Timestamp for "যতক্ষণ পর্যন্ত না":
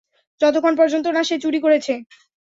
0.41-1.21